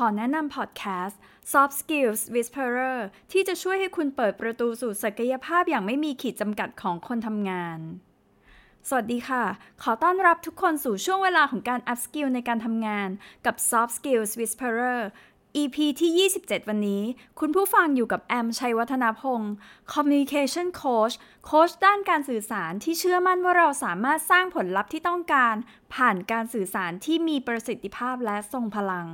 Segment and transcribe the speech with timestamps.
[0.00, 1.20] ขอแนะนำพอดแคสต์
[1.52, 2.98] Soft Skills Whisperer
[3.32, 7.78] ที่จะช่วยให้คุณเปิดประตูสู่ศักยภาพอย่างไม่มีขีดจำกัดของคนทำงาน
[8.88, 9.44] สวัสดีค่ะ
[9.82, 13.08] ขอต้อนรับทุกคนสู่ช่วงเวลาของการ up skill ในการทำงาน
[13.46, 15.00] กับ Soft Skills Whisperer
[15.62, 17.02] EP ที่ 27 วันนี้
[17.40, 19.52] คุณผู้ฟังอยู่กับแอม ชัยวัฒนาพงศ์
[19.92, 25.54] Communication Coach โค้ชด้านการสื่อสารที่เชื่อมั่นว่าเราสามารถสร้างผลลัพธ์ที่ต้องการ
[25.94, 29.08] ผ่านการสื่อสารที่มีประสิทธิภาพและทรงพลัง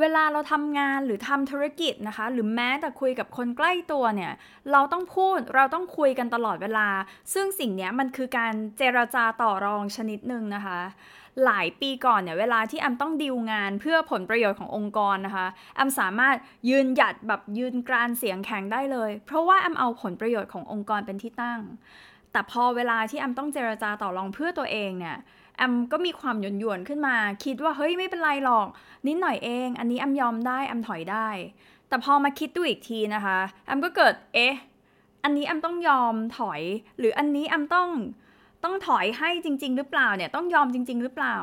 [0.00, 4.32] เวลาเราทำงานหรือทำธุรกิจนะคะ หรือแม้แต่คุยกับคนใกล้ตัวเนี่ย
[4.72, 6.88] เราต้องพูดเราต้องคุยกันตลอดเวลา
[7.34, 10.78] ซึ่งสิ่งนี้มันคือการเจรจาต่อรองชนิดหนึ่งนะคะ
[11.44, 15.46] หลายปีก่อนเนี่ยเวลาที่แอมต้องดีลงานเพื่อผลประโยชน์ขององค์กรนะคะ
[15.76, 16.36] แอมสามารถ
[16.68, 21.60] ยืนหยัดแบบยืนกรานเสียงแข็งได้เลย เพราะว่าแอมเอาผลประโยชน์ขององค์กรเป็นที่ตั้ง
[22.32, 25.16] แต่พอเวลาที่แอมต้องเจรจาต่อรองเพื่อตัวเองเนี่ย
[25.56, 28.68] แอมก็มีความหยวนหยวนขึ้นมา คิดว่าเฮ้ยไม่เป็นไรหรอก
[29.06, 31.28] นิดหน่อยเอง อันนี้แอมยอมได้แอมถอยได้
[31.88, 34.54] แต่พอมาคิดดูอีกทีนะคะแอมก็เกิดเอ๊ะ
[35.24, 36.60] อันนี้แอมต้องยอมถอย
[36.98, 37.88] หรืออันนี้แอมต้อง
[38.64, 41.36] ต้องถอยให้จริง ๆ หรือเปล่าเนี่ยต้องยอมจริง ๆ หรือเปล่า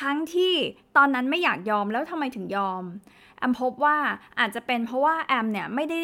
[0.00, 0.54] ทั้งที่
[0.96, 2.82] ตอนนั้นไม่อยากยอมแล้วทำไมถึงยอม
[3.38, 3.96] แอมพบว่า
[4.38, 6.00] อาจจะเป็นเพราะว่าแอมเนี่ยไม่ได้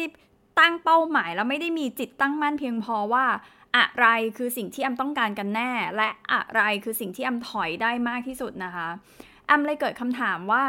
[0.59, 3.25] ตั้งเป้าหมายแล้วไม่ได้มีจิตตั้งมั่นเพียงพอว่า
[3.77, 4.07] อะไร
[4.37, 8.87] คือสิ่งที่แอมต้องการกันแน่ และอะไรคือสิ่งที่แอมถอยได้มากที่สุดนะคะ
[9.47, 10.65] แอมเลยเกิดคำถามว่า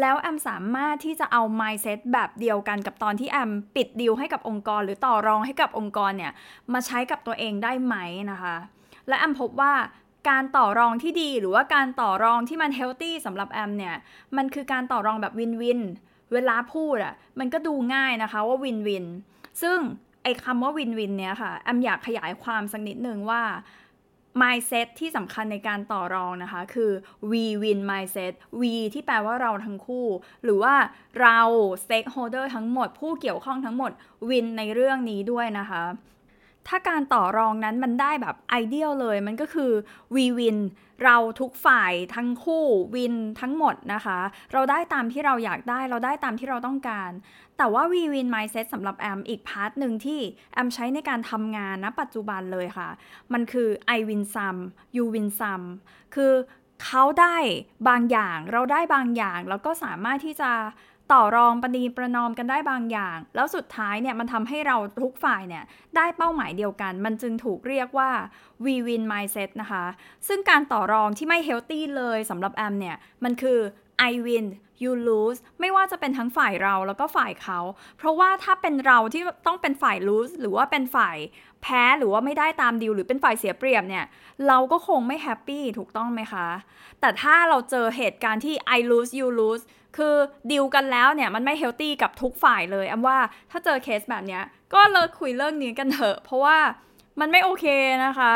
[0.00, 6.32] แล้วแอมสามารถที่จะเอา mindset แบบเดียวกันกับตอนที่แอมปิดดีลให้กับองค์กร หรือต่อรองให้กับองค์กรเนี่ย
[6.72, 7.96] มาใช้กับตัวเองได้ไหม
[8.30, 8.56] นะคะ
[9.08, 9.74] และแอมพบว่า
[10.30, 13.94] การต่อรองที่ดีหรือว่าการต่อรองที่มัน healthy สำหรับแอมเนี่ย
[14.36, 15.80] มันคือการต่อรองแบบ win-win
[16.32, 19.06] เวลาพูดอะ่ะมันก็ดูง่ายนะคะว่าวินวิน
[19.62, 19.78] ซึ่ง
[20.24, 23.42] ไอ้คำว่าวินวินเนี่ยค่ะแอมอยากขยายความสักนิดนึงว่า
[24.40, 26.90] mindset ที่สำคัญในการต่อรองนะคะ คือ
[27.30, 30.06] we win mindset we ที่แปลว่าเราทั้งคู่
[30.44, 30.74] หรือว่า
[31.20, 31.38] เรา
[31.84, 33.90] stakeholder ทั้งหมด ผู้เกี่ยวข้องทั้งหมด
[34.28, 35.82] win ในเรื่องนี้ด้วยนะคะ
[36.68, 39.72] ถ้าการต่อรองนั้นมันได้แบบไอเดียลเลย มันก็คือ
[40.14, 40.58] วีวิน
[41.04, 42.64] เราทุกฝ่ายทั้งคู่
[42.94, 44.18] win ทั้งหมดนะคะ
[44.52, 47.10] เราได้ตามที่เราอยากได้เราได้ตามที่เราต้องการ
[47.58, 50.20] แต่ว่า we win mindset สำหรับแอมอีก part หนึ่งที่
[50.54, 52.88] แอมใช้ในการทำงานณปัจจุบันเลยค่ะ
[53.32, 54.60] มันคือ I win some
[54.96, 55.66] you win some
[56.14, 56.32] คือ
[56.84, 57.36] เขาได้
[57.88, 60.50] บางอย่างเราได้บางอย่าง แล้วก็สามารถที่จะ
[61.12, 65.64] ต่อรองประนีประนอมกันได้บางอย่าง แล้วสุดท้ายเนี่ยมันทำให้เราทุกฝ่ายเนี่ย
[65.96, 68.10] ได้เป้าหมายเดียวกัน มันจึงถูกเรียกว่า
[68.64, 69.84] we win mindset นะคะ
[70.28, 73.58] ซึ่งการต่อรองที่ไม่ healthy เลยสำหรับแอมเนี่ย มันคือ
[74.10, 74.46] I win
[74.82, 77.60] you lose ไม่ว่าจะเป็นทั้งฝ่ายเราแล้วก็ฝ่ายเขา
[77.98, 81.16] เพราะว่าถ้าเป็นเราที่ต้องเป็นฝ่าย lose หรือว่าเป็นฝ่าย
[81.62, 84.04] แพ้หรือว่าไม่ได้ตามดีลหรือเป็นฝ่ายเสียเปรียบเนี่ย
[84.48, 86.46] เราก็คงไม่ happy ถูกต้องไหมคะ
[87.00, 89.64] แต่ถ้าเราเจอเหตุการณ์ที่ I lose you lose
[89.96, 90.14] คือ
[90.50, 93.18] ดีลกันแล้วเนี่ยมันไม่ healthy กับทุกฝ่ายเลยแอมว่า
[93.50, 94.40] ถ้าเจอเคสแบบนี้
[94.74, 96.58] ก็เลิกคุยเรื่องนี้กันเถอะ เพราะว่า
[97.20, 97.66] มันไม่โอเค
[98.06, 98.34] นะคะ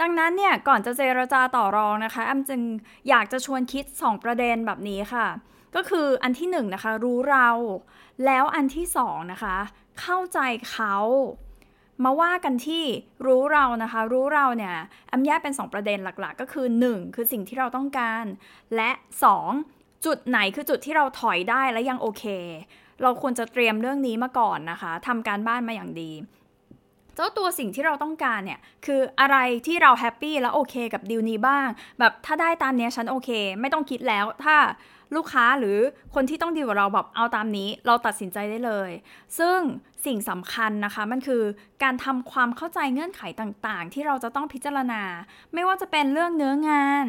[0.00, 2.62] ดังนั้นเนี่ยก่อนจะเจรจาต่อรองนะคะอำจึง
[3.08, 5.26] อยากจะชวนคิด 2 ประเด็นแบบนี้ค่ะ
[5.76, 7.48] ก็คืออันที่1นนะคะรู้เรา
[8.24, 9.56] แล้วอันที่2นะคะ
[10.00, 10.38] เข้าใจ
[10.70, 10.96] เขา
[12.04, 12.84] มาว่ากันที่
[13.26, 14.74] รู้เรานะคะ รู้เราเนี่ย
[15.12, 18.24] อำแยกเป็น 2 ประเด็นหลักๆ ก็คือ 1 คือสิ่งที่เราต้องการ
[18.76, 18.90] และ
[19.48, 22.24] 2 จุดไหนคือจุดที่เราถอยได้และยังโอเค
[23.02, 26.10] เราควรจะเตรียมเรื่องนี้มาก่อนนะคะทำการบ้านมาอย่างดี
[27.16, 34.56] เจ้าตัวสิ่งที่เราต้องการเนี่ยคืออะไรที่เราแฮปปี้และโอเคกับดีลนี้บ้าง แบบถ้าได้ตามนี้ฉันโอเค ไม่ต้องคิดแล้วถ้า
[35.16, 35.78] ลูกค้าหรือ
[36.14, 38.90] คนที่ต้องดีกับเราแบบเอาตามนี้ เราตัดสินใจได้เลย
[39.38, 39.58] ซึ่ง
[40.06, 41.42] สิ่งสำคัญนะคะมันคือ
[41.82, 45.02] การทำความเข้าใจเงื่อนไขต่างๆ ที่เราจะต้องพิจารณา
[45.54, 47.04] ไม่ว่าจะเป็นเรื่องเนื้องาน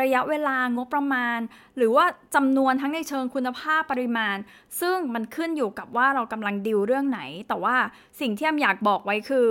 [0.00, 1.38] ระยะเวลางบประมาณ
[1.76, 2.04] หรือว่า
[2.34, 4.36] จำนวนทั้งในเชิงคุณภาพปริมาณ
[4.80, 7.76] ซึ่งมันขึ้นอยู่กับว่าเรากำลังดิวเรื่องไหน แต่ว่า
[8.20, 9.48] สิ่งที่แอมอยากบอกไว้คือ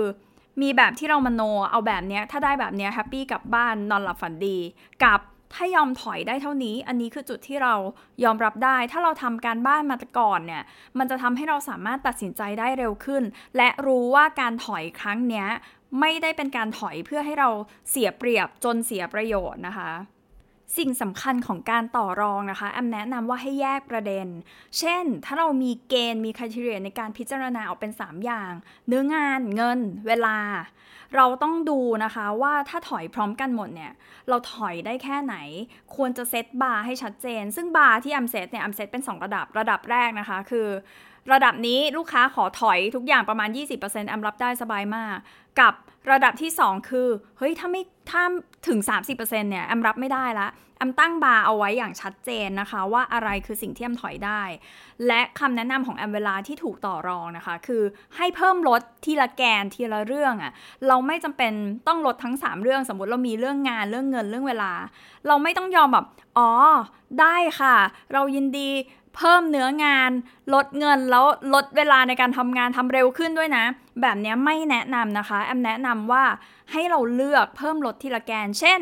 [0.62, 4.58] มีแบบที่เรามโนเอาแบบนี้ถ้าได้แบบนี้แฮปปี้กลับบ้านนอนหลับฝันดี
[5.04, 5.20] กับ
[5.54, 7.74] ถ้ายอมถอยได้เท่านี้ อันนี้คือจุดที่เรา
[8.24, 10.62] ยอมรับได้ ถ้าเราทำการบ้านมาก่อนเนี่ย
[10.98, 13.22] มันจะทำให้เราสามารถตัดสินใจได้เร็วขึ้น
[13.56, 15.46] และรู้ว่าการถอยครั้งนี้
[16.00, 17.48] ไม่ได้เป็นการถอยเพื่อให้เรา
[17.90, 19.90] เสียเปรียบจนเสียประโยชน์นะคะ
[20.76, 24.26] สิ่งสำคัญของการต่อรองนะคะแอมแนะนำว่าให้แยกประเด็น
[24.78, 28.52] เช่น ถ้าเรามีเกณฑ์มีคุณทีเรียในการพิจารณาออกเป็น 3 อย่าง
[28.88, 30.38] เนื้องานเงิน เวลา
[31.16, 33.92] เราต้องดูนะคะว่าถ้าถอยพร้อมกันหมดเนี่ย
[34.28, 35.36] เราถอยได้แค่ไหน
[35.96, 40.68] ควรจะเซตบาร์ให้ชัดเจน ซึ่งบาร์ที่อัมเซตเนี่ยอัมเซตเป็น 2 ระดับระดับแรกนะคะคือ
[41.32, 43.48] ระดับนี้ลูกค้าขอถอยทุกอย่างประมาณ
[43.80, 45.16] 20%อัมรับได้สบายมาก
[45.60, 45.74] กับ
[46.10, 47.08] ระดับที่ 2 คือ
[47.38, 48.22] เฮ้ย ถ้าไม่ถ้า
[48.68, 48.78] ถึง
[49.08, 54.42] 30%เนี่ยแอมรับไม่ได้ละแอมตั้งบาร์เอาไว้อย่างชัดเจนนะคะ ว่าอะไรคือสิ่งที่แอมถอยได้
[55.06, 57.82] และคำแนะนำของแอมเวลาที่ถูกต่อรองนะคะ คือ
[58.16, 60.52] ให้เพิ่มลดทีละแกนทีละเรื่องอะ
[60.88, 61.52] เราไม่จำเป็น
[61.86, 64.72] ต้องลดทั้ง 3 เรื่องสมมติเรามีเรื่องงานเรื่องเงินเรื่องเวลา
[65.26, 66.06] เราไม่ต้องยอมแบบ
[66.38, 66.50] อ๋อ
[67.20, 67.76] ได้ค่ะ
[68.12, 68.70] เรายินดี
[69.16, 70.10] เพิ่มเนื้องาน
[70.54, 73.64] ลดเงินแล้วลดเวลาในการทำงานทำเร็วขึ้นด้วยนะ
[74.02, 76.24] แบบนี้ไม่แนะนำนะคะ แอมแนะนำว่า
[76.72, 78.80] ให้เราเลือกเพิ่มลดทีละแกน เช่น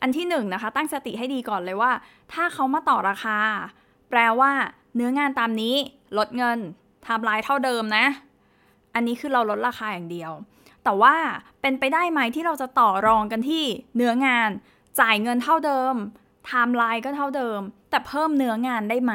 [0.00, 1.92] อันที่หนึ่งนะคะ ตั้งสติให้ดีก่อนเลยว่า
[2.32, 3.38] ถ้าเขามาต่อราคา
[4.10, 4.52] แปลว่า
[4.96, 5.74] เนื้องานตามนี้
[6.18, 6.58] ลดเงิน
[7.06, 8.04] ทำลายเท่าเดิมนะ
[8.94, 10.32] อันนี้คือเราลดราคาอย่างเดียว
[10.84, 11.14] แต่ว่า
[11.60, 13.64] เป็นไปได้ไหมที่เราจะต่อรองกันที่
[13.96, 14.50] เนื้องาน
[15.00, 15.94] จ่ายเงินเท่าเดิม
[16.46, 17.60] ไทม์ไลน์ก็เท่าเดิม
[17.90, 19.14] แต่เพิ่มเนื้องานได้ไหม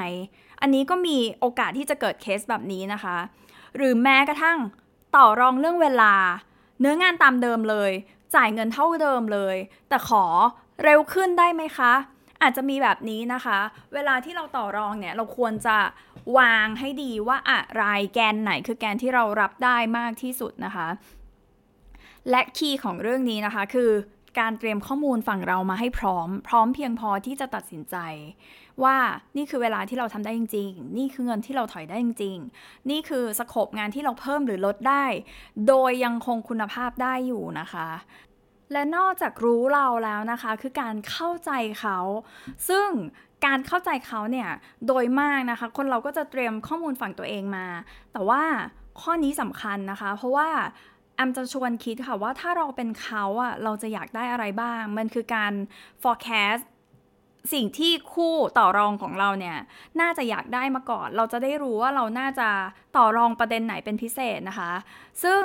[0.62, 3.18] อันนี้ก็มีโอกาสที่จะเกิดเคสแบบนี้นะคะ
[3.76, 4.58] หรือแม้กระทั่ง
[5.16, 6.14] ต่อรองเรื่องเวลา
[6.80, 7.92] เนื้องานตามเดิมเลย
[8.36, 9.58] จ่ายเงินเท่าเดิมเลย
[9.90, 10.26] แต่ขอ
[10.84, 11.94] เร็วขึ้นได้ไหมคะ
[12.42, 13.60] อาจจะมีแบบนี้นะคะ
[13.94, 15.78] เวลาที่เราต่อรองเนี่ยเราควรจะ
[16.38, 17.84] วางให้ดีว่าอะไร
[18.14, 20.88] แกนไหนคือแกนที่เรารับได้มากที่สุดนะคะ
[22.30, 23.92] และคีย์ของเรื่องนี้นะคะคือ
[24.40, 27.96] การเตรียมข้อมูลฝั่งเรามาให้พร้อม พร้อมเพียงพอที่จะตัดสินใจ
[28.84, 28.96] ว่า
[29.38, 35.06] นี่คือเวลาที่เราทำได้จริง ๆ นี่คือเงินที่เราถอยได้จริง ๆ นี่คือสโคปงานที่เราเพิ่มหรือลดได้
[35.68, 37.90] โดยยังคงคุณภาพได้อยู่นะคะ
[38.72, 41.98] และนอกจากรู้เราแล้วนะคะ คือการเข้าใจเขา
[42.70, 42.88] ซึ่ง
[43.46, 44.50] การเข้าใจเขาเนี่ย
[44.88, 47.68] โดยมากนะคะ คนเราก็จะเตรียมข้อมูลฝั่งตัวเองมา
[48.14, 48.44] แต่ว่า
[49.02, 50.50] ข้อนี้สำคัญนะคะ เพราะว่า
[51.18, 55.54] แอมจะชวนคิดค่ะว่าถ้าเราเป็นเขาอะเราจะอยากได้อะไรบ้าง มันคือการ
[56.02, 56.64] forecast
[57.54, 59.58] สิ่งที่คู่ต่อรองของเราเนี่ย
[60.02, 62.50] น่าจะอยากได้มาก่อน เราจะได้รู้ว่าเราน่าจะ
[62.98, 64.72] ต่อรองประเด็นไหนเป็นพิเศษนะคะ
[65.24, 65.44] ซึ่ง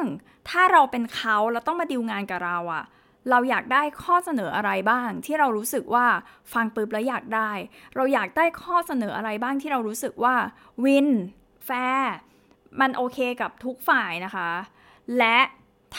[0.48, 2.84] ถ้าเราเป็นเขาเราต้องมาดิวงานกับเราอะ
[3.30, 6.06] เราอยากได้ข้อเสนออะไรบ้าง ที่เรารู้สึกว่า
[6.52, 7.50] ฟังปุ๊บแล้วอยากได้
[7.96, 10.34] เราอยากได้ข้อเสนออะไรบ้างที่เรารู้สึกว่า
[10.84, 11.08] win
[11.66, 12.14] fair
[12.80, 14.50] มันโอเคกับทุกฝ่ายนะคะ
[15.18, 15.38] และ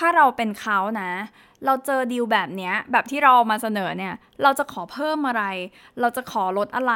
[0.04, 1.12] ถ้าเราเป็นเขานะ
[1.66, 4.14] เราเจอดีลแบบนี้แบบที่เรามาเสนอเนี่ย
[4.44, 5.44] เราจะขอเพิ่มอะไร
[6.00, 6.94] เราจะขอลดอะไร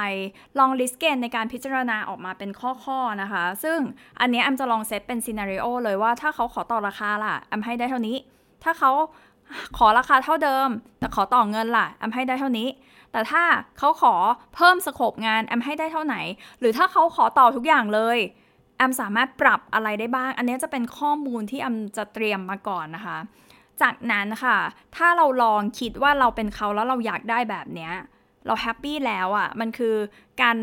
[0.59, 2.49] ลอง list เกณฑ์ในการพิจารณาออกมาเป็น
[2.85, 3.79] ข้อๆนะคะ ซึ่ง
[4.19, 8.17] อันนี้แอมจะลองเซตเป็น scenario เลยว่าถ้าเขาขอต่อราคาล่ะแอมให้ได้เท่านี้
[8.63, 8.91] ถ้าเขา
[9.77, 10.69] ขอราคาเท่าเดิม
[10.99, 12.67] แต่ขอต่อเงินล่ะแอมให้ได้เท่านี้
[13.11, 13.43] แต่ถ้า
[13.77, 14.13] เขาขอ
[14.55, 16.15] เพิ่ม scope งานแอมให้ได้เท่าไหน
[16.59, 18.17] หรือถ้าเขาขอต่อทุกอย่างเลย
[18.77, 23.17] แอมสามารถปรับอะไรได้บ้าง อันนี้จะเป็นข้อมูลที่แอมจะเตรียมมาก่อนนะคะ
[23.81, 24.57] จากนั้นค่ะ
[24.95, 27.93] ถ้าเราลองคิดว่าเราเป็นเขาแล้วเราอยากได้แบบเนี้ย
[28.45, 29.95] เรา happy แล้วอะ่ะ มันคือ
[30.41, 30.57] การ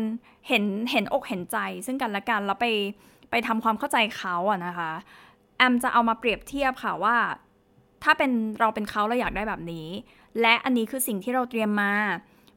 [0.47, 2.65] เห็นเห็นอกเห็นใจซึ่งกันและกันแล้วไป
[3.29, 4.91] ไปทำความเข้าใจเขาอะนะคะ
[5.57, 7.17] แอมจะเอามาเปรียบเทียบค่ะว่า
[8.03, 9.87] ถ้าเป็นเราเป็นเขาเราอยากได้แบบนี้
[10.41, 11.93] และอันนี้คือสิ่งที่เราเตรียมมา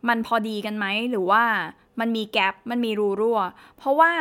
[0.08, 1.44] มันพอดีกันไหมหรือว่า
[2.00, 3.40] มันมีแกลบมันมีรูรั่ว
[3.78, 4.12] เพราะว่า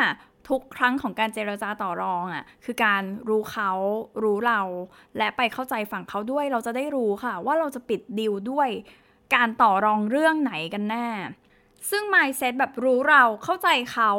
[0.49, 3.71] ทุกครั้งของการเจรจาต่อรองอะ่ะคือการรู้เขา
[4.23, 4.61] รู้เรา
[5.17, 8.69] และไปเข้าใจฝั่งเขาด้วยเราจะได้รู้ค่ะ ว่าเราจะปิดดีลด้วย
[9.35, 11.07] การต่อรองเรื่องไหนกันแน่
[11.89, 14.11] ซึ่ง mindset แบบรู้เราเข้าใจเขา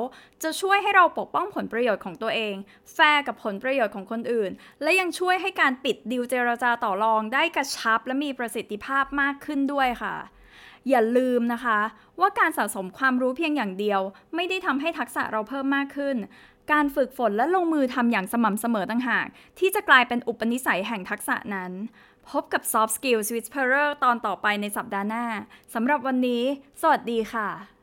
[0.43, 2.55] จะช่วยให้เราปกป้องผลประโยชน์ของตัวเอง
[2.95, 4.51] แฟร์กับผลประโยชน์ของคนอื่น
[4.83, 10.15] และยังช่วยให้การปิดดีลเจรจาต่อรองได้กระชับและมีประสิทธิภาพมากขึ้นด้วยค่ะ
[10.89, 11.79] อย่าลืมนะคะ
[12.21, 14.01] ว่าการสะสมความรู้เพียงอย่างเดียว
[14.35, 16.17] ไม่ได้ทำให้ทักษะเราเพิ่มมากขึ้น
[16.73, 19.27] การฝึกฝนและลงมือทำอย่างสม่ำเสมอต่างหาก
[19.59, 21.73] ที่จะกลายเป็นอุปนิสัยแห่งทักษะนั้น
[22.31, 25.25] พบกับ Soft Skills Whisperer ตอนต่อไปในสัปดาห์หน้า
[25.75, 26.43] สำหรับวันนี้
[26.81, 27.78] สวัสดีค่ะ